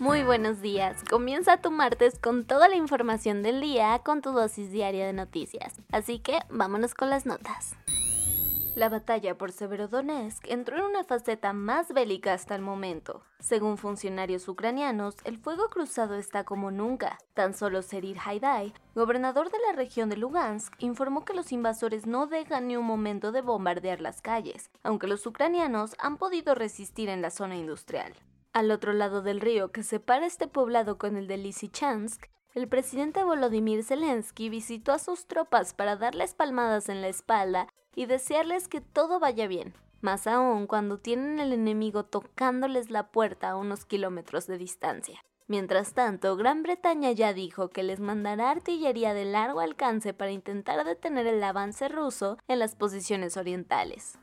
Muy 0.00 0.22
buenos 0.22 0.60
días. 0.62 1.02
Comienza 1.10 1.56
tu 1.56 1.72
martes 1.72 2.20
con 2.20 2.44
toda 2.44 2.68
la 2.68 2.76
información 2.76 3.42
del 3.42 3.60
día 3.60 4.00
con 4.04 4.22
tu 4.22 4.30
dosis 4.30 4.70
diaria 4.70 5.04
de 5.04 5.12
noticias. 5.12 5.80
Así 5.90 6.20
que 6.20 6.38
vámonos 6.48 6.94
con 6.94 7.10
las 7.10 7.26
notas. 7.26 7.74
La 8.76 8.88
batalla 8.88 9.36
por 9.36 9.50
Severodonetsk 9.50 10.46
entró 10.46 10.78
en 10.78 10.84
una 10.84 11.02
faceta 11.02 11.52
más 11.52 11.92
bélica 11.92 12.32
hasta 12.32 12.54
el 12.54 12.62
momento. 12.62 13.24
Según 13.40 13.76
funcionarios 13.76 14.46
ucranianos, 14.46 15.16
el 15.24 15.36
fuego 15.36 15.68
cruzado 15.68 16.14
está 16.14 16.44
como 16.44 16.70
nunca. 16.70 17.18
Tan 17.34 17.54
solo 17.54 17.82
Serir 17.82 18.18
Haidai, 18.24 18.72
gobernador 18.94 19.50
de 19.50 19.58
la 19.66 19.72
región 19.74 20.10
de 20.10 20.16
Lugansk, 20.16 20.74
informó 20.78 21.24
que 21.24 21.34
los 21.34 21.50
invasores 21.50 22.06
no 22.06 22.28
dejan 22.28 22.68
ni 22.68 22.76
un 22.76 22.86
momento 22.86 23.32
de 23.32 23.40
bombardear 23.40 24.00
las 24.00 24.20
calles, 24.20 24.70
aunque 24.84 25.08
los 25.08 25.26
ucranianos 25.26 25.96
han 25.98 26.18
podido 26.18 26.54
resistir 26.54 27.08
en 27.08 27.20
la 27.20 27.30
zona 27.30 27.56
industrial. 27.56 28.14
Al 28.58 28.72
otro 28.72 28.92
lado 28.92 29.22
del 29.22 29.40
río 29.40 29.70
que 29.70 29.84
separa 29.84 30.26
este 30.26 30.48
poblado 30.48 30.98
con 30.98 31.16
el 31.16 31.28
de 31.28 31.36
Lysychansk, 31.36 32.24
el 32.54 32.66
presidente 32.66 33.22
Volodymyr 33.22 33.84
Zelensky 33.84 34.48
visitó 34.48 34.90
a 34.90 34.98
sus 34.98 35.28
tropas 35.28 35.74
para 35.74 35.94
darles 35.94 36.34
palmadas 36.34 36.88
en 36.88 37.00
la 37.00 37.06
espalda 37.06 37.68
y 37.94 38.06
desearles 38.06 38.66
que 38.66 38.80
todo 38.80 39.20
vaya 39.20 39.46
bien, 39.46 39.74
más 40.00 40.26
aún 40.26 40.66
cuando 40.66 40.98
tienen 40.98 41.38
al 41.38 41.52
enemigo 41.52 42.02
tocándoles 42.02 42.90
la 42.90 43.12
puerta 43.12 43.50
a 43.50 43.56
unos 43.56 43.84
kilómetros 43.84 44.48
de 44.48 44.58
distancia. 44.58 45.24
Mientras 45.46 45.94
tanto, 45.94 46.34
Gran 46.34 46.64
Bretaña 46.64 47.12
ya 47.12 47.32
dijo 47.32 47.70
que 47.70 47.84
les 47.84 48.00
mandará 48.00 48.50
artillería 48.50 49.14
de 49.14 49.24
largo 49.24 49.60
alcance 49.60 50.14
para 50.14 50.32
intentar 50.32 50.84
detener 50.84 51.28
el 51.28 51.44
avance 51.44 51.88
ruso 51.88 52.38
en 52.48 52.58
las 52.58 52.74
posiciones 52.74 53.36
orientales. 53.36 54.18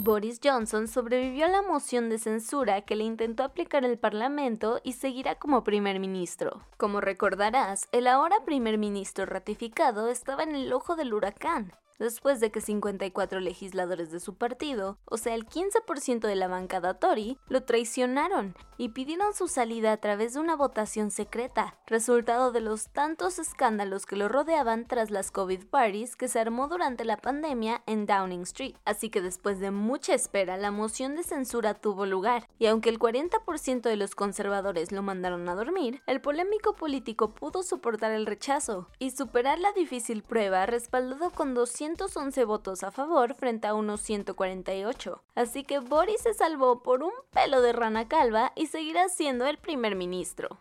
Boris 0.00 0.38
Johnson 0.40 0.86
sobrevivió 0.86 1.46
a 1.46 1.48
la 1.48 1.60
moción 1.60 2.08
de 2.08 2.20
censura 2.20 2.82
que 2.82 2.94
le 2.94 3.02
intentó 3.02 3.42
aplicar 3.42 3.84
el 3.84 3.98
Parlamento 3.98 4.80
y 4.84 4.92
seguirá 4.92 5.34
como 5.34 5.64
primer 5.64 5.98
ministro. 5.98 6.62
Como 6.76 7.00
recordarás, 7.00 7.88
el 7.90 8.06
ahora 8.06 8.36
primer 8.44 8.78
ministro 8.78 9.26
ratificado 9.26 10.06
estaba 10.06 10.44
en 10.44 10.54
el 10.54 10.72
ojo 10.72 10.94
del 10.94 11.12
huracán, 11.12 11.72
después 11.98 12.40
de 12.40 12.50
que 12.50 12.60
54 12.60 13.40
legisladores 13.40 14.10
de 14.10 14.20
su 14.20 14.34
partido, 14.34 14.98
o 15.04 15.16
sea 15.16 15.34
el 15.34 15.46
15% 15.46 16.20
de 16.20 16.36
la 16.36 16.48
bancada 16.48 16.94
Tory, 16.94 17.38
lo 17.48 17.64
traicionaron 17.64 18.54
y 18.76 18.90
pidieron 18.90 19.34
su 19.34 19.48
salida 19.48 19.92
a 19.92 19.96
través 19.96 20.34
de 20.34 20.40
una 20.40 20.56
votación 20.56 21.10
secreta, 21.10 21.76
resultado 21.86 22.52
de 22.52 22.60
los 22.60 22.88
tantos 22.90 23.38
escándalos 23.38 24.06
que 24.06 24.16
lo 24.16 24.28
rodeaban 24.28 24.86
tras 24.86 25.10
las 25.10 25.30
COVID 25.30 25.66
parties 25.66 26.16
que 26.16 26.28
se 26.28 26.38
armó 26.38 26.68
durante 26.68 27.04
la 27.04 27.16
pandemia 27.16 27.82
en 27.86 28.06
Downing 28.06 28.42
Street. 28.42 28.76
Así 28.84 29.10
que 29.10 29.20
después 29.20 29.58
de 29.58 29.70
mucha 29.70 30.14
espera, 30.14 30.56
la 30.56 30.70
moción 30.70 31.16
de 31.16 31.24
censura 31.24 31.74
tuvo 31.74 32.06
lugar, 32.06 32.48
y 32.58 32.66
aunque 32.66 32.90
el 32.90 32.98
40% 32.98 33.82
de 33.82 33.96
los 33.96 34.14
conservadores 34.14 34.92
lo 34.92 35.02
mandaron 35.02 35.48
a 35.48 35.54
dormir, 35.54 36.00
el 36.06 36.20
polémico 36.20 36.74
político 36.74 37.34
pudo 37.34 37.62
soportar 37.62 38.12
el 38.12 38.26
rechazo 38.26 38.88
y 38.98 39.10
superar 39.10 39.58
la 39.58 39.72
difícil 39.72 40.22
prueba 40.22 40.66
respaldado 40.66 41.30
con 41.30 41.54
211 41.96 42.44
votos 42.44 42.82
a 42.82 42.90
favor 42.90 43.34
frente 43.34 43.66
a 43.66 43.74
unos 43.74 44.00
148. 44.02 45.22
Así 45.34 45.64
que 45.64 45.78
Boris 45.78 46.20
se 46.20 46.34
salvó 46.34 46.82
por 46.82 47.02
un 47.02 47.12
pelo 47.30 47.62
de 47.62 47.72
rana 47.72 48.08
calva 48.08 48.52
y 48.54 48.66
seguirá 48.66 49.08
siendo 49.08 49.46
el 49.46 49.58
primer 49.58 49.96
ministro. 49.96 50.58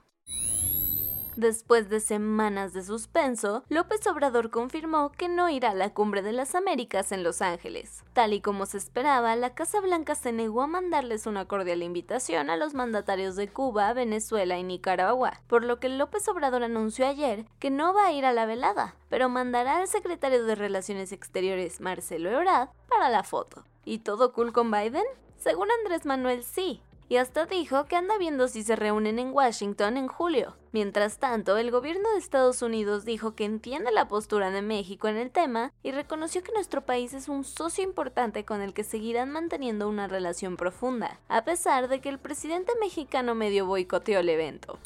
Después 1.37 1.87
de 1.87 1.99
semanas 1.99 2.73
de 2.73 2.83
suspenso, 2.83 3.63
López 3.69 4.07
Obrador 4.07 4.49
confirmó 4.49 5.11
que 5.11 5.29
no 5.29 5.49
irá 5.49 5.69
a 5.69 5.75
la 5.75 5.93
Cumbre 5.93 6.23
de 6.23 6.31
las 6.33 6.55
Américas 6.55 7.11
en 7.11 7.21
Los 7.21 7.43
Ángeles. 7.43 8.03
Tal 8.13 8.33
y 8.33 8.41
como 8.41 8.65
se 8.65 8.79
esperaba, 8.79 9.35
la 9.35 9.53
Casa 9.53 9.79
Blanca 9.79 10.15
se 10.15 10.31
negó 10.31 10.63
a 10.63 10.67
mandarles 10.67 11.27
una 11.27 11.45
cordial 11.45 11.83
invitación 11.83 12.49
a 12.49 12.57
los 12.57 12.73
mandatarios 12.73 13.35
de 13.35 13.49
Cuba, 13.49 13.93
Venezuela 13.93 14.57
y 14.57 14.63
Nicaragua, 14.63 15.39
por 15.45 15.63
lo 15.63 15.79
que 15.79 15.89
López 15.89 16.27
Obrador 16.27 16.63
anunció 16.63 17.05
ayer 17.05 17.45
que 17.59 17.69
no 17.69 17.93
va 17.93 18.07
a 18.07 18.11
ir 18.13 18.25
a 18.25 18.33
la 18.33 18.47
velada, 18.47 18.95
pero 19.07 19.29
mandará 19.29 19.77
al 19.77 19.87
secretario 19.87 20.43
de 20.43 20.55
Relaciones 20.55 21.11
Exteriores, 21.11 21.81
Marcelo 21.81 22.31
Ebrard, 22.31 22.69
para 22.89 23.11
la 23.11 23.21
foto. 23.21 23.63
¿Y 23.85 23.99
todo 23.99 24.33
cool 24.33 24.53
con 24.53 24.71
Biden? 24.71 25.05
Según 25.37 25.67
Andrés 25.83 26.07
Manuel, 26.07 26.43
sí, 26.43 26.81
y 27.09 27.17
hasta 27.17 27.45
dijo 27.45 27.85
que 27.85 27.95
anda 27.95 28.17
viendo 28.17 28.47
si 28.47 28.63
se 28.63 28.75
reúnen 28.75 29.19
en 29.19 29.31
Washington 29.31 29.97
en 29.97 30.07
julio. 30.07 30.57
Mientras 30.71 31.17
tanto, 31.17 31.57
el 31.57 31.71
gobierno 31.71 32.11
de 32.11 32.17
Estados 32.17 32.61
Unidos 32.61 33.05
dijo 33.05 33.35
que 33.35 33.45
entiende 33.45 33.91
la 33.91 34.07
postura 34.07 34.51
de 34.51 34.61
México 34.61 35.07
en 35.07 35.17
el 35.17 35.31
tema 35.31 35.71
y 35.83 35.91
reconoció 35.91 36.43
que 36.43 36.51
nuestro 36.51 36.85
país 36.85 37.13
es 37.13 37.29
un 37.29 37.43
socio 37.43 37.83
importante 37.83 38.45
con 38.45 38.61
el 38.61 38.73
que 38.73 38.83
seguirán 38.83 39.31
manteniendo 39.31 39.87
una 39.87 40.07
relación 40.07 40.57
profunda, 40.57 41.19
a 41.29 41.43
pesar 41.43 41.87
de 41.87 42.01
que 42.01 42.09
el 42.09 42.19
presidente 42.19 42.73
mexicano 42.79 43.35
medio 43.35 43.65
boicoteó 43.65 44.19
el 44.19 44.29
evento. 44.29 44.77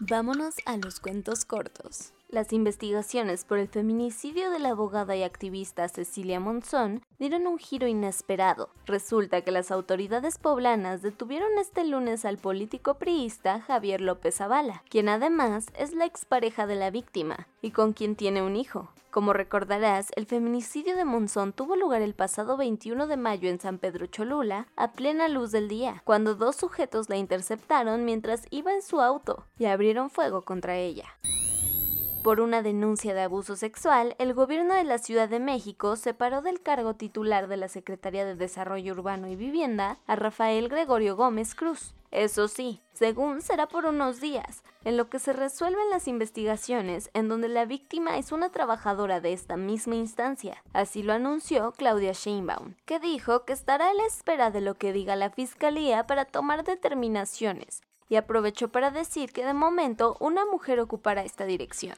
Vámonos 0.00 0.56
a 0.66 0.76
los 0.76 1.00
cuentos 1.00 1.44
cortos. 1.44 2.12
Las 2.34 2.52
investigaciones 2.52 3.44
por 3.44 3.60
el 3.60 3.68
feminicidio 3.68 4.50
de 4.50 4.58
la 4.58 4.70
abogada 4.70 5.14
y 5.14 5.22
activista 5.22 5.88
Cecilia 5.88 6.40
Monzón 6.40 7.04
dieron 7.20 7.46
un 7.46 7.58
giro 7.58 7.86
inesperado. 7.86 8.70
Resulta 8.86 9.42
que 9.42 9.52
las 9.52 9.70
autoridades 9.70 10.38
poblanas 10.38 11.00
detuvieron 11.00 11.56
este 11.60 11.84
lunes 11.84 12.24
al 12.24 12.38
político 12.38 12.94
priista 12.94 13.60
Javier 13.60 14.00
López 14.00 14.34
Zavala, 14.34 14.82
quien 14.90 15.08
además 15.08 15.66
es 15.78 15.94
la 15.94 16.06
expareja 16.06 16.66
de 16.66 16.74
la 16.74 16.90
víctima 16.90 17.46
y 17.62 17.70
con 17.70 17.92
quien 17.92 18.16
tiene 18.16 18.42
un 18.42 18.56
hijo. 18.56 18.88
Como 19.12 19.32
recordarás, 19.32 20.08
el 20.16 20.26
feminicidio 20.26 20.96
de 20.96 21.04
Monzón 21.04 21.52
tuvo 21.52 21.76
lugar 21.76 22.02
el 22.02 22.14
pasado 22.14 22.56
21 22.56 23.06
de 23.06 23.16
mayo 23.16 23.48
en 23.48 23.60
San 23.60 23.78
Pedro 23.78 24.06
Cholula, 24.06 24.66
a 24.74 24.90
plena 24.90 25.28
luz 25.28 25.52
del 25.52 25.68
día, 25.68 26.02
cuando 26.04 26.34
dos 26.34 26.56
sujetos 26.56 27.08
la 27.08 27.16
interceptaron 27.16 28.04
mientras 28.04 28.42
iba 28.50 28.74
en 28.74 28.82
su 28.82 29.00
auto 29.00 29.44
y 29.56 29.66
abrieron 29.66 30.10
fuego 30.10 30.42
contra 30.42 30.76
ella. 30.78 31.16
Por 32.24 32.40
una 32.40 32.62
denuncia 32.62 33.12
de 33.12 33.20
abuso 33.20 33.54
sexual, 33.54 34.16
el 34.18 34.32
gobierno 34.32 34.72
de 34.72 34.84
la 34.84 34.96
Ciudad 34.96 35.28
de 35.28 35.40
México 35.40 35.94
separó 35.94 36.40
del 36.40 36.62
cargo 36.62 36.94
titular 36.94 37.48
de 37.48 37.58
la 37.58 37.68
Secretaría 37.68 38.24
de 38.24 38.34
Desarrollo 38.34 38.94
Urbano 38.94 39.28
y 39.28 39.36
Vivienda 39.36 39.98
a 40.06 40.16
Rafael 40.16 40.70
Gregorio 40.70 41.16
Gómez 41.16 41.54
Cruz. 41.54 41.94
Eso 42.10 42.48
sí, 42.48 42.80
según 42.94 43.42
será 43.42 43.68
por 43.68 43.84
unos 43.84 44.22
días, 44.22 44.62
en 44.84 44.96
lo 44.96 45.10
que 45.10 45.18
se 45.18 45.34
resuelven 45.34 45.90
las 45.90 46.08
investigaciones 46.08 47.10
en 47.12 47.28
donde 47.28 47.48
la 47.48 47.66
víctima 47.66 48.16
es 48.16 48.32
una 48.32 48.48
trabajadora 48.48 49.20
de 49.20 49.34
esta 49.34 49.58
misma 49.58 49.96
instancia. 49.96 50.62
Así 50.72 51.02
lo 51.02 51.12
anunció 51.12 51.72
Claudia 51.72 52.12
Sheinbaum, 52.12 52.76
que 52.86 53.00
dijo 53.00 53.44
que 53.44 53.52
estará 53.52 53.90
a 53.90 53.94
la 53.94 54.06
espera 54.06 54.50
de 54.50 54.62
lo 54.62 54.76
que 54.76 54.94
diga 54.94 55.14
la 55.14 55.28
Fiscalía 55.28 56.06
para 56.06 56.24
tomar 56.24 56.64
determinaciones, 56.64 57.82
y 58.08 58.16
aprovechó 58.16 58.68
para 58.68 58.90
decir 58.90 59.32
que 59.32 59.44
de 59.44 59.54
momento 59.54 60.16
una 60.20 60.44
mujer 60.46 60.80
ocupará 60.80 61.22
esta 61.22 61.44
dirección. 61.44 61.96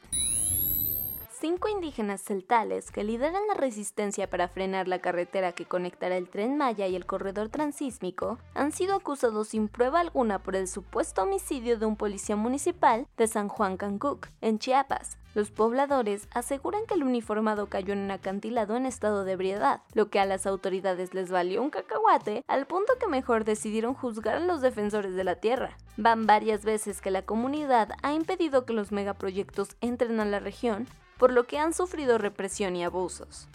Cinco 1.38 1.68
indígenas 1.68 2.22
celtales 2.22 2.90
que 2.90 3.04
lideran 3.04 3.46
la 3.46 3.54
resistencia 3.54 4.30
para 4.30 4.48
frenar 4.48 4.88
la 4.88 5.00
carretera 5.00 5.52
que 5.52 5.66
conectará 5.66 6.16
el 6.16 6.30
tren 6.30 6.56
Maya 6.56 6.86
y 6.86 6.96
el 6.96 7.04
corredor 7.04 7.50
transísmico 7.50 8.38
han 8.54 8.72
sido 8.72 8.94
acusados 8.94 9.48
sin 9.48 9.68
prueba 9.68 10.00
alguna 10.00 10.42
por 10.42 10.56
el 10.56 10.66
supuesto 10.66 11.24
homicidio 11.24 11.78
de 11.78 11.84
un 11.84 11.96
policía 11.96 12.36
municipal 12.36 13.06
de 13.18 13.26
San 13.26 13.48
Juan 13.48 13.76
Cancuc, 13.76 14.28
en 14.40 14.58
Chiapas. 14.58 15.18
Los 15.36 15.50
pobladores 15.50 16.28
aseguran 16.32 16.86
que 16.88 16.94
el 16.94 17.04
uniformado 17.04 17.66
cayó 17.66 17.92
en 17.92 17.98
un 17.98 18.10
acantilado 18.10 18.74
en 18.74 18.86
estado 18.86 19.22
de 19.22 19.32
ebriedad, 19.32 19.82
lo 19.92 20.08
que 20.08 20.18
a 20.18 20.24
las 20.24 20.46
autoridades 20.46 21.12
les 21.12 21.30
valió 21.30 21.62
un 21.62 21.68
cacahuate 21.68 22.42
al 22.48 22.66
punto 22.66 22.94
que 22.98 23.06
mejor 23.06 23.44
decidieron 23.44 23.92
juzgar 23.92 24.36
a 24.36 24.40
los 24.40 24.62
defensores 24.62 25.14
de 25.14 25.24
la 25.24 25.34
tierra. 25.34 25.76
Van 25.98 26.26
varias 26.26 26.64
veces 26.64 27.02
que 27.02 27.10
la 27.10 27.20
comunidad 27.20 27.90
ha 28.02 28.14
impedido 28.14 28.64
que 28.64 28.72
los 28.72 28.92
megaproyectos 28.92 29.76
entren 29.82 30.20
a 30.20 30.24
la 30.24 30.40
región 30.40 30.88
por 31.18 31.34
lo 31.34 31.44
que 31.44 31.58
han 31.58 31.74
sufrido 31.74 32.16
represión 32.16 32.74
y 32.74 32.82
abusos. 32.82 33.46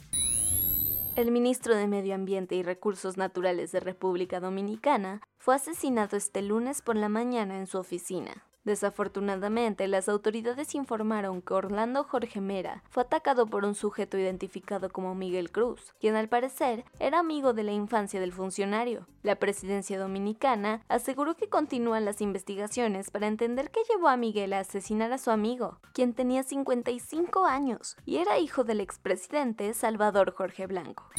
El 1.16 1.32
ministro 1.32 1.76
de 1.76 1.88
Medio 1.88 2.14
Ambiente 2.14 2.54
y 2.54 2.62
Recursos 2.62 3.18
Naturales 3.18 3.72
de 3.72 3.80
República 3.80 4.40
Dominicana 4.40 5.24
fue 5.40 5.56
asesinado 5.56 6.16
este 6.16 6.44
lunes 6.44 6.84
por 6.84 6.96
la 6.96 7.10
mañana 7.10 7.58
en 7.58 7.66
su 7.66 7.80
oficina. 7.80 8.46
Desafortunadamente, 8.64 9.88
las 9.88 10.08
autoridades 10.08 10.76
informaron 10.76 11.42
que 11.42 11.54
Orlando 11.54 12.04
Jorge 12.04 12.42
Mera 12.42 12.84
fue 12.90 13.04
atacado 13.04 13.48
por 13.48 13.66
un 13.66 13.74
sujeto 13.74 14.18
identificado 14.18 14.90
como 14.90 15.16
Miguel 15.16 15.52
Cruz, 15.52 15.94
quien 16.00 16.16
al 16.16 16.30
parecer 16.30 16.86
era 17.00 17.20
amigo 17.20 17.54
de 17.54 17.64
la 17.64 17.72
infancia 17.72 18.20
del 18.20 18.34
funcionario. 18.34 19.08
La 19.24 19.36
presidencia 19.36 19.98
dominicana 19.98 20.84
aseguró 20.90 21.36
que 21.36 21.50
continúan 21.50 22.06
las 22.06 22.22
investigaciones 22.22 23.10
para 23.10 23.28
entender 23.28 23.72
qué 23.72 23.80
llevó 23.90 24.10
a 24.10 24.18
Miguel 24.18 24.54
a 24.54 24.60
asesinar 24.60 25.12
a 25.12 25.18
su 25.18 25.32
amigo, 25.32 25.80
quien 25.94 26.14
tenía 26.14 26.44
55 26.44 27.46
años 27.46 27.98
y 28.06 28.18
era 28.18 28.38
hijo 28.38 28.64
del 28.64 28.80
expresidente 28.80 29.74
Salvador 29.74 30.34
Jorge 30.36 30.68
Blanco 30.68 31.10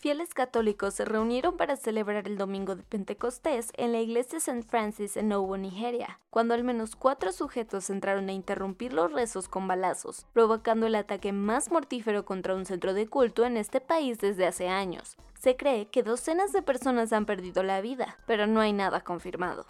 fieles 0.00 0.32
católicos 0.32 0.94
se 0.94 1.04
reunieron 1.04 1.58
para 1.58 1.76
celebrar 1.76 2.26
el 2.26 2.38
domingo 2.38 2.74
de 2.74 2.82
Pentecostés 2.82 3.70
en 3.76 3.92
la 3.92 4.00
iglesia 4.00 4.38
St. 4.38 4.62
Francis 4.62 5.16
en 5.18 5.30
Owo, 5.32 5.58
Nigeria, 5.58 6.18
cuando 6.30 6.54
al 6.54 6.64
menos 6.64 6.96
cuatro 6.96 7.32
sujetos 7.32 7.90
entraron 7.90 8.28
a 8.30 8.32
interrumpir 8.32 8.94
los 8.94 9.12
rezos 9.12 9.48
con 9.48 9.68
balazos, 9.68 10.26
provocando 10.32 10.86
el 10.86 10.94
ataque 10.94 11.32
más 11.32 11.70
mortífero 11.70 12.24
contra 12.24 12.54
un 12.54 12.64
centro 12.64 12.94
de 12.94 13.06
culto 13.06 13.44
en 13.44 13.58
este 13.58 13.80
país 13.80 14.18
desde 14.18 14.46
hace 14.46 14.68
años. 14.68 15.16
Se 15.38 15.56
cree 15.56 15.88
que 15.88 16.02
docenas 16.02 16.52
de 16.52 16.62
personas 16.62 17.12
han 17.12 17.26
perdido 17.26 17.62
la 17.62 17.80
vida, 17.82 18.18
pero 18.26 18.46
no 18.46 18.60
hay 18.60 18.72
nada 18.72 19.02
confirmado. 19.02 19.66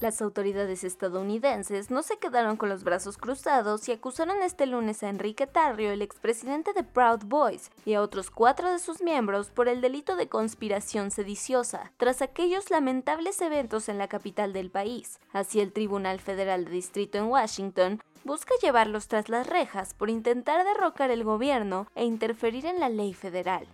Las 0.00 0.22
autoridades 0.22 0.82
estadounidenses 0.82 1.90
no 1.90 2.02
se 2.02 2.18
quedaron 2.18 2.56
con 2.56 2.70
los 2.70 2.84
brazos 2.84 3.18
cruzados 3.18 3.86
y 3.86 3.92
acusaron 3.92 4.42
este 4.42 4.64
lunes 4.64 5.02
a 5.02 5.10
Enrique 5.10 5.46
Tarrio, 5.46 5.92
el 5.92 6.00
expresidente 6.00 6.72
de 6.72 6.82
Proud 6.82 7.24
Boys, 7.26 7.70
y 7.84 7.92
a 7.92 8.00
otros 8.00 8.30
cuatro 8.30 8.72
de 8.72 8.78
sus 8.78 9.02
miembros 9.02 9.50
por 9.50 9.68
el 9.68 9.82
delito 9.82 10.16
de 10.16 10.28
conspiración 10.28 11.10
sediciosa, 11.10 11.92
tras 11.98 12.22
aquellos 12.22 12.70
lamentables 12.70 13.42
eventos 13.42 13.90
en 13.90 13.98
la 13.98 14.08
capital 14.08 14.54
del 14.54 14.70
país. 14.70 15.20
Así 15.34 15.60
el 15.60 15.74
Tribunal 15.74 16.18
Federal 16.18 16.64
de 16.64 16.70
Distrito 16.70 17.18
en 17.18 17.26
Washington 17.26 18.00
busca 18.24 18.54
llevarlos 18.62 19.06
tras 19.06 19.28
las 19.28 19.46
rejas 19.46 19.92
por 19.92 20.08
intentar 20.08 20.64
derrocar 20.64 21.10
el 21.10 21.24
gobierno 21.24 21.88
e 21.94 22.06
interferir 22.06 22.64
en 22.64 22.80
la 22.80 22.88
ley 22.88 23.12
federal. 23.12 23.66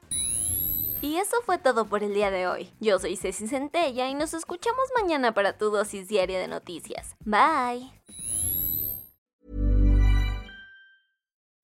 Y 1.02 1.16
eso 1.16 1.37
fue 1.44 1.58
todo 1.58 1.87
por 1.87 2.02
el 2.02 2.14
día 2.14 2.31
de 2.31 2.46
hoy. 2.46 2.70
Yo 2.81 2.98
soy 2.98 3.16
Ceci 3.16 3.46
Centella 3.46 4.08
y 4.08 4.14
nos 4.14 4.34
escuchamos 4.34 4.87
mañana 5.00 5.32
para 5.32 5.56
tu 5.56 5.70
dosis 5.70 6.08
diaria 6.08 6.40
de 6.40 6.48
noticias. 6.48 7.16
Bye. 7.25 7.93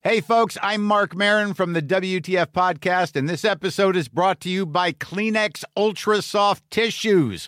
Hey, 0.05 0.19
folks, 0.19 0.57
I'm 0.61 0.83
Mark 0.83 1.15
Marin 1.15 1.53
from 1.53 1.71
the 1.71 1.81
WTF 1.81 2.47
Podcast, 2.47 3.15
and 3.15 3.29
this 3.29 3.45
episode 3.45 3.95
is 3.95 4.09
brought 4.09 4.41
to 4.41 4.49
you 4.49 4.65
by 4.65 4.91
Kleenex 4.91 5.63
Ultra 5.77 6.21
Soft 6.21 6.69
Tissues 6.69 7.47